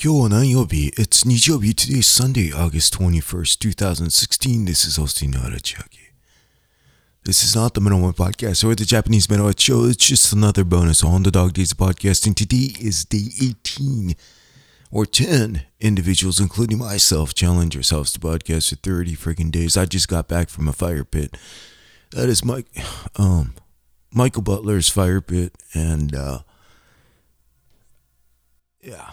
[0.00, 4.64] 今日は何曜日 ?It's 日曜日 Today is Sunday, August 21st, 2016.
[4.64, 6.12] This is Austin Arachiaki.
[7.24, 9.86] This is not the Metal Podcast or the Japanese Metal Show.
[9.86, 12.28] It's just another bonus on the Dog Days Podcast.
[12.28, 14.14] And today is day 18
[14.92, 19.76] or 10 individuals, including myself, challenge ourselves to podcast for 30 freaking days.
[19.76, 21.36] I just got back from a fire pit.
[22.12, 22.68] That is Mike,
[23.16, 23.54] um,
[24.14, 25.58] Michael Butler's fire pit.
[25.74, 26.42] And, uh,
[28.80, 29.10] yeah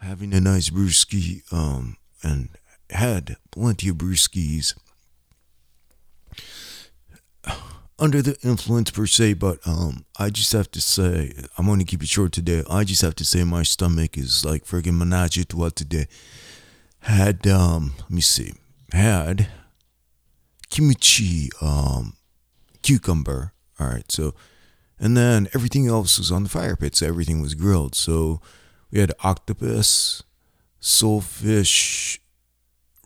[0.00, 2.50] having a nice brewski, um, and
[2.90, 4.74] had plenty of brewskis
[8.00, 12.02] under the influence per se, but um, I just have to say, I'm to keep
[12.02, 12.64] it short today.
[12.68, 16.06] I just have to say my stomach is like friggin' menage a trois today.
[17.00, 18.54] Had um, let me see,
[18.92, 19.48] had
[20.70, 22.14] kimchi, um,
[22.82, 23.52] cucumber.
[23.78, 24.34] All right, so
[24.98, 27.94] and then everything else was on the fire pit, so everything was grilled.
[27.94, 28.40] So
[28.90, 30.22] we had octopus,
[30.80, 32.18] soulfish,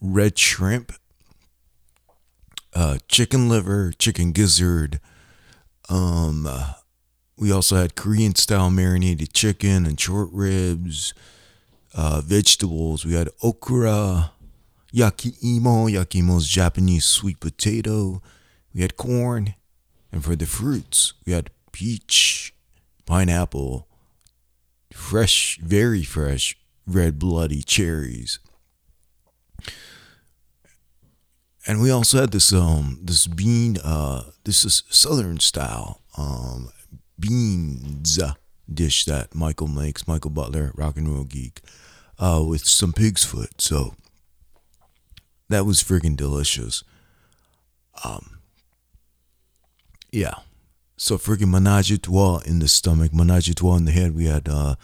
[0.00, 0.92] red shrimp,
[2.74, 5.00] uh, chicken liver, chicken gizzard.
[5.88, 6.48] Um,
[7.36, 11.14] we also had Korean style marinated chicken and short ribs,
[11.94, 13.04] uh, vegetables.
[13.04, 14.32] We had okra,
[14.92, 15.90] yakiimo.
[15.90, 18.22] Yakiimo is Japanese sweet potato.
[18.74, 19.54] We had corn.
[20.12, 22.54] And for the fruits, we had peach,
[23.04, 23.88] pineapple,
[24.94, 26.56] fresh, very fresh,
[26.86, 28.38] red bloody cherries.
[31.66, 36.70] and we also had this um this bean uh this is southern style um
[37.18, 38.18] beans
[38.72, 41.60] dish that Michael makes Michael Butler rock and roll geek
[42.18, 43.60] uh with some pig's foot.
[43.60, 43.94] So
[45.48, 46.84] that was freaking delicious.
[48.02, 48.38] Um
[50.12, 50.34] yeah
[50.96, 54.74] so freaking menage a in the stomach menage a in the head we had uh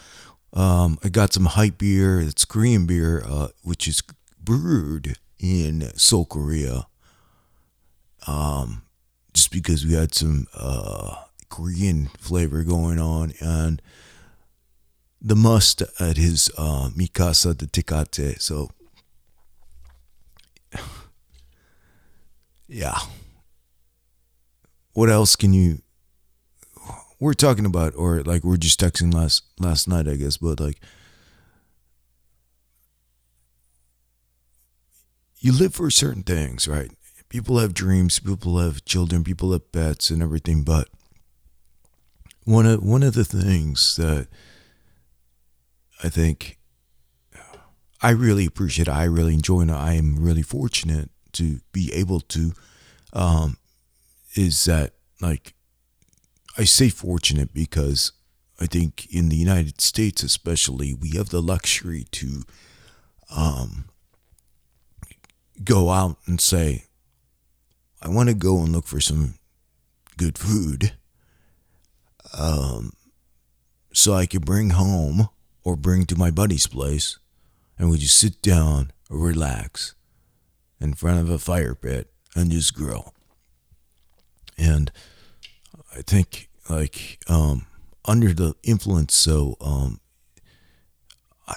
[0.53, 4.03] um I got some Hite beer it's Korean beer uh which is
[4.43, 6.87] brewed in Seoul, Korea.
[8.27, 8.83] Um,
[9.33, 11.15] just because we had some uh,
[11.49, 13.81] Korean flavor going on, and
[15.21, 18.41] the must at his uh, Mikasa de Tecate.
[18.41, 18.71] So,
[22.69, 22.99] yeah.
[24.93, 25.81] What else can you?
[27.21, 30.81] We're talking about, or like we're just texting last last night, I guess, but like
[35.39, 36.91] you live for certain things, right?
[37.29, 40.89] People have dreams, people have children, people have pets and everything, but
[42.45, 44.27] one of one of the things that
[46.03, 46.59] I think
[48.03, 52.53] I really appreciate, I really enjoy, and I am really fortunate to be able to,
[53.13, 53.59] um,
[54.35, 55.55] is that like
[56.61, 58.13] I say fortunate because
[58.61, 62.43] I think in the United States, especially, we have the luxury to,
[63.35, 63.87] um,
[65.65, 66.85] go out and say,
[68.03, 69.37] I want to go and look for some
[70.19, 70.93] good food
[72.39, 72.93] um,
[73.95, 75.31] so I could bring home
[75.65, 77.19] or bring to my buddy's place
[77.79, 79.95] and we just sit down or relax
[80.79, 83.15] in front of a fire pit and just grill.
[84.59, 84.93] And
[85.97, 87.67] I think like um,
[88.05, 90.01] under the influence, so um,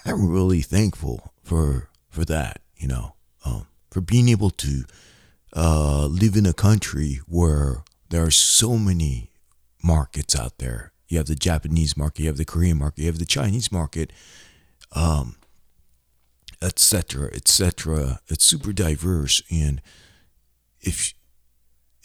[0.06, 3.16] I'm really thankful for for that, you know.
[3.46, 4.84] Um, for being able to
[5.56, 9.32] uh, live in a country where there are so many
[9.84, 10.92] markets out there.
[11.08, 14.12] You have the Japanese market, you have the Korean market, you have the Chinese market,
[14.94, 15.36] um,
[16.62, 18.20] etc., etc.
[18.28, 19.82] It's super diverse, and
[20.82, 21.14] if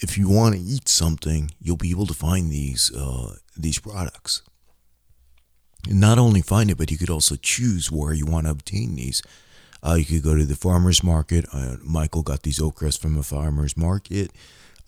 [0.00, 4.42] if you want to eat something, you'll be able to find these uh, these products.
[5.88, 8.96] And not only find it, but you could also choose where you want to obtain
[8.96, 9.22] these.
[9.82, 11.46] Uh, you could go to the farmer's market.
[11.52, 14.32] Uh, Michael got these okras from a farmer's market,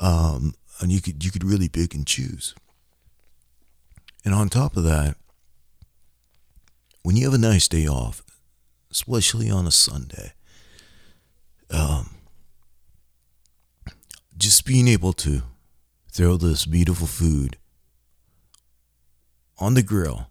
[0.00, 2.54] um, and you could you could really pick and choose.
[4.24, 5.16] And on top of that,
[7.02, 8.22] when you have a nice day off,
[8.90, 10.32] especially on a Sunday,
[11.70, 12.10] um,
[14.40, 15.42] just being able to
[16.10, 17.56] throw this beautiful food
[19.58, 20.26] on the grill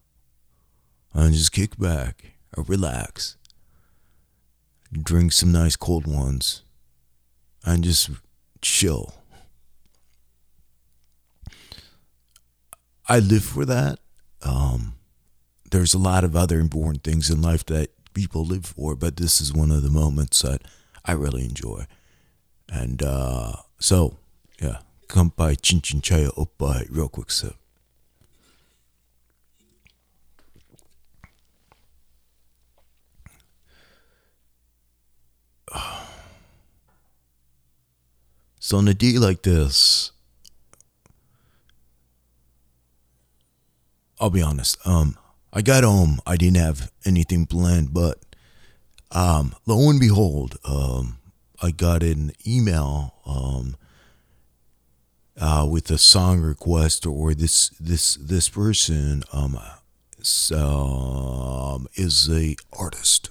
[1.13, 3.38] and just kick back or relax
[4.91, 6.63] drink some nice cold ones,
[7.63, 8.09] and just
[8.61, 9.13] chill.
[13.07, 14.00] I live for that.
[14.41, 14.95] Um,
[15.71, 19.41] there's a lot of other important things in life that people live for, but this
[19.41, 20.61] is one of the moments that
[21.06, 21.85] I really enjoy.
[22.71, 24.18] And uh, so,
[24.62, 27.54] yeah, come by Chin Chin Chaya up by real quick sir.
[38.62, 40.12] So on a day like this,
[44.19, 44.77] I'll be honest.
[44.86, 45.18] Um,
[45.51, 46.19] I got home.
[46.27, 48.19] I didn't have anything planned, but
[49.12, 51.19] um, lo and behold, um,
[51.61, 53.75] I got an email um,
[55.39, 59.59] uh, with a song request, or this this this person um,
[60.56, 63.29] um, is a artist,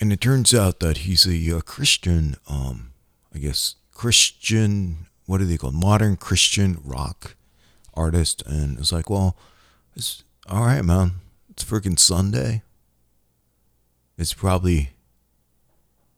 [0.00, 2.36] and it turns out that he's a, a Christian.
[2.48, 2.92] Um,
[3.34, 5.06] I guess Christian.
[5.26, 5.74] What are they called?
[5.74, 7.36] Modern Christian rock
[7.94, 9.36] artist, and it's like, well,
[9.94, 11.12] it's all right, man.
[11.50, 12.62] It's freaking Sunday.
[14.18, 14.90] It's probably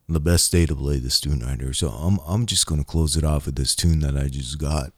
[0.08, 1.72] the best day to play this tune right here.
[1.72, 4.92] So I'm I'm just gonna close it off with this tune that I just got.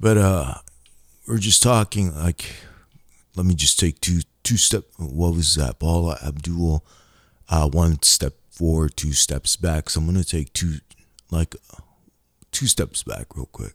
[0.00, 0.54] But uh
[1.26, 2.44] we're just talking like
[3.36, 5.78] let me just take two two step what was that?
[5.78, 6.84] Paula Abdul
[7.48, 9.90] uh one step forward, two steps back.
[9.90, 10.76] So I'm gonna take two
[11.30, 11.56] like
[12.52, 13.74] two steps back real quick.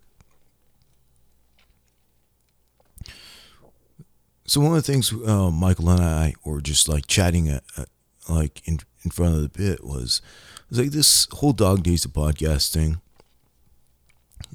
[4.49, 7.87] So one of the things uh, Michael and I were just like chatting at, at
[8.27, 10.23] like in in front of the pit was
[10.71, 12.99] was like this whole dog days of podcasting.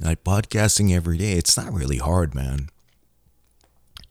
[0.00, 2.70] Like podcasting every day, it's not really hard, man.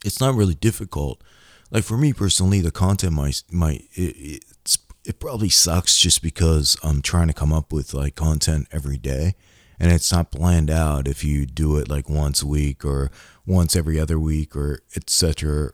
[0.06, 1.21] It's not really difficult.
[1.69, 6.77] Like for me personally, the content might might it, it's it probably sucks just because
[6.81, 9.35] I'm trying to come up with like content every day
[9.83, 13.12] and it's not planned out if you do it like once a week or
[13.45, 15.74] once every other week or etc.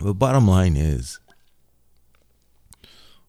[0.00, 1.18] But bottom line is,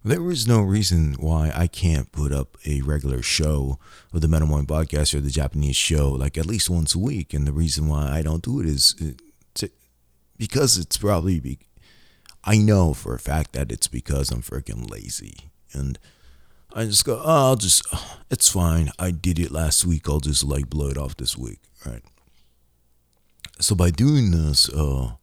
[0.04, 3.80] there is no reason why I can't put up a regular show
[4.14, 7.34] of the Metal One podcast or the Japanese show like at least once a week.
[7.34, 9.14] And the reason why I don't do it is uh,
[9.56, 9.72] to,
[10.38, 11.58] because it's probably be,
[12.44, 15.98] I know for a fact that it's because I'm freaking lazy and
[16.74, 17.86] I just go, oh, I'll just,
[18.30, 18.92] it's fine.
[19.00, 20.08] I did it last week.
[20.10, 22.04] I'll just like blow it off this week, right?
[23.60, 25.14] So by doing this, uh,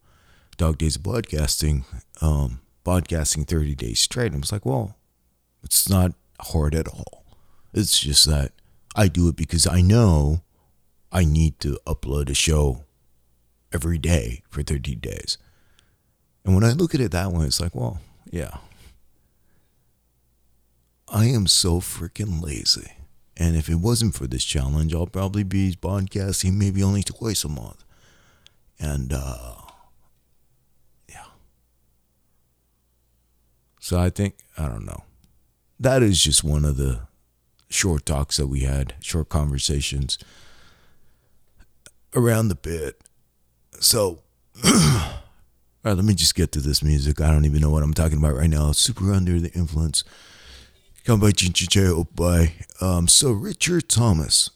[0.56, 1.84] Dog Days Podcasting,
[2.20, 4.96] um, podcasting 30 days straight, I was like, well,
[5.62, 7.24] it's not hard at all.
[7.72, 8.52] It's just that
[8.94, 10.42] I do it because I know
[11.10, 12.84] I need to upload a show
[13.72, 15.38] every day for 30 days.
[16.44, 18.00] And when I look at it that way, it's like, well,
[18.30, 18.58] yeah,
[21.08, 22.92] I am so freaking lazy.
[23.36, 27.48] And if it wasn't for this challenge, I'll probably be podcasting maybe only twice a
[27.48, 27.84] month.
[28.78, 29.54] And uh
[31.08, 31.26] yeah.
[33.80, 35.04] So I think I don't know.
[35.80, 37.00] That is just one of the
[37.68, 40.18] short talks that we had, short conversations
[42.14, 43.00] around the pit.
[43.80, 44.20] So
[44.64, 44.72] all
[45.82, 47.20] right, let me just get to this music.
[47.20, 48.70] I don't even know what I'm talking about right now.
[48.72, 50.04] Super under the influence.
[51.04, 54.48] Come by Chinchiche by um, so Richard Thomas.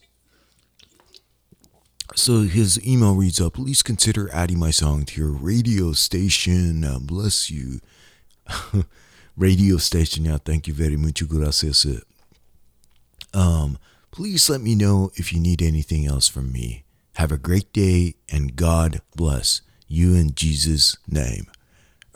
[2.14, 6.84] So his email reads up, please consider adding my song to your radio station.
[6.84, 7.80] Uh, bless you.
[9.36, 11.26] radio station, yeah, thank you very much.
[11.28, 11.86] Gracias.
[13.34, 13.76] Um,
[14.10, 16.84] please let me know if you need anything else from me.
[17.16, 21.48] Have a great day and God bless you in Jesus' name.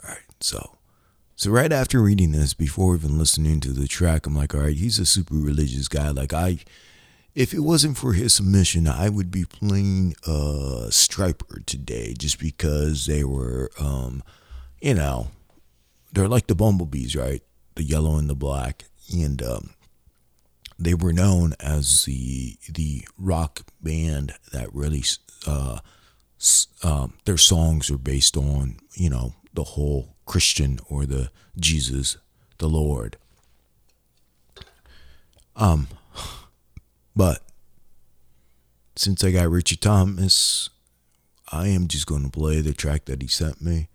[0.03, 0.77] All right, so
[1.35, 4.75] so right after reading this, before even listening to the track, I'm like, all right,
[4.75, 6.09] he's a super religious guy.
[6.09, 6.59] Like I,
[7.33, 13.07] if it wasn't for his submission, I would be playing uh Stryper today, just because
[13.07, 14.23] they were, um,
[14.79, 15.27] you know,
[16.11, 17.41] they're like the bumblebees, right?
[17.75, 19.71] The yellow and the black, and um,
[20.77, 25.03] they were known as the the rock band that really,
[25.47, 25.79] uh,
[26.83, 32.17] um, their songs are based on, you know, the whole Christian or the Jesus,
[32.57, 33.17] the Lord.
[35.55, 35.87] Um,
[37.15, 37.41] but
[38.95, 40.69] since I got Richie Thomas,
[41.51, 43.89] I am just going to play the track that he sent me.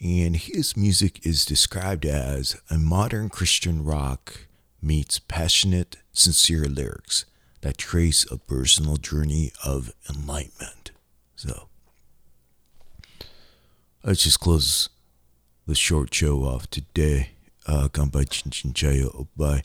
[0.00, 4.46] And his music is described as a modern Christian rock
[4.80, 7.24] meets passionate, sincere lyrics
[7.60, 10.90] that trace a personal journey of enlightenment.
[11.36, 11.68] So,
[14.02, 14.88] let's just close
[15.66, 17.30] the short show off today.
[17.64, 19.62] Uh, by Chinchinchayo by.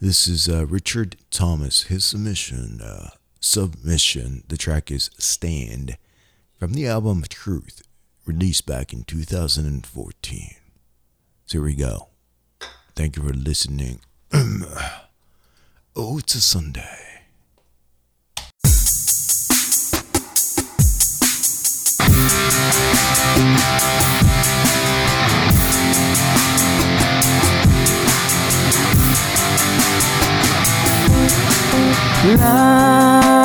[0.00, 1.82] This is uh, Richard Thomas.
[1.82, 3.10] His submission, uh,
[3.40, 4.44] submission.
[4.48, 5.98] The track is "Stand"
[6.58, 7.82] from the album Truth,
[8.24, 10.54] released back in 2014.
[11.44, 12.08] So here we go.
[12.94, 14.00] Thank you for listening.
[14.32, 17.10] oh, it's a Sunday.
[32.22, 33.39] Life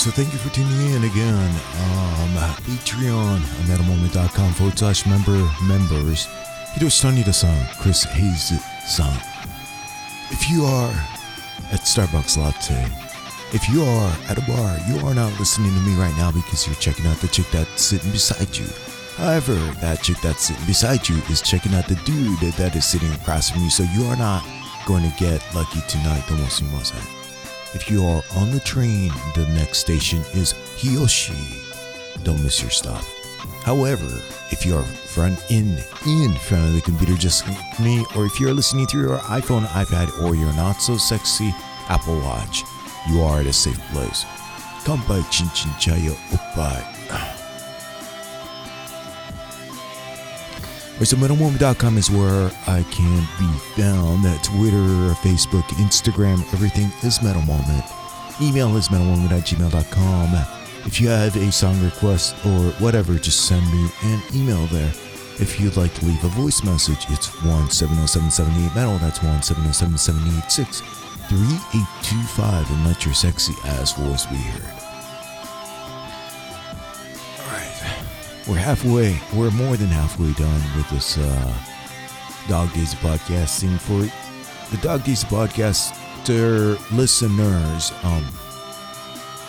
[0.00, 1.50] so thank you for tuning in again.
[1.76, 2.32] Um,
[2.64, 3.38] Patreon,
[3.68, 6.26] metalmoment.com forward slash member members.
[6.72, 9.14] Hiroshi san Chris Hayes san.
[10.30, 10.90] If you are
[11.70, 12.82] at Starbucks Latte,
[13.52, 16.66] if you are at a bar, you are not listening to me right now because
[16.66, 18.68] you're checking out the chick that's sitting beside you.
[19.16, 23.12] However, that chick that's sitting beside you is checking out the dude that is sitting
[23.12, 24.42] across from you, so you are not
[24.86, 27.19] going to get lucky tonight, Tomo Sumimasen.
[27.72, 32.24] If you are on the train, the next station is Hiyoshi.
[32.24, 33.04] Don't miss your stop.
[33.62, 34.06] However,
[34.50, 38.40] if you are front in in front of the computer just like me, or if
[38.40, 41.54] you're listening through your iPhone, iPad, or your not so sexy
[41.88, 42.62] Apple Watch,
[43.08, 44.24] you are at a safe place.
[44.84, 47.39] Kanpai chin chin chayo oppai.
[51.02, 54.22] So metalmoment.com is where I can be found.
[54.22, 57.84] That Twitter, Facebook, Instagram, everything is Metal Moment.
[58.40, 60.46] Email is metalmoment at gmail.com.
[60.86, 64.92] If you have a song request or whatever, just send me an email there.
[65.40, 68.98] If you'd like to leave a voice message, it's 1707778 metal.
[68.98, 70.80] That's 1707786
[71.30, 74.89] 3825 and let your sexy ass voice be heard.
[78.48, 81.54] We're halfway, we're more than halfway done with this uh,
[82.48, 83.62] Dog Days podcast.
[83.62, 83.78] Podcasting.
[83.78, 85.92] For the Dog Days podcast,
[86.24, 88.26] Podcaster listeners, um,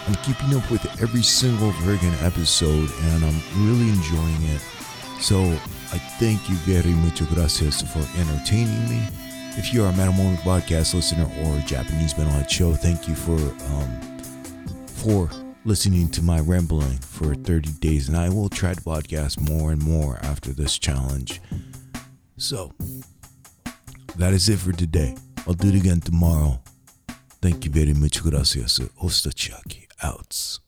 [0.07, 4.61] I'm keeping up with every single friggin' episode and I'm really enjoying it.
[5.21, 9.07] So I thank you very much, gracias, for entertaining me.
[9.57, 13.35] If you are a Metal Moment podcast listener or Japanese Metalhead show, thank you for
[13.35, 14.01] um,
[14.85, 15.29] for
[15.63, 19.81] listening to my rambling for 30 days, and I will try to podcast more and
[19.81, 21.39] more after this challenge.
[22.37, 22.73] So
[24.15, 25.15] that is it for today.
[25.45, 26.61] I'll do it again tomorrow.
[27.41, 28.79] Thank you very much, gracias.
[29.01, 30.59] Ostachiaki outs.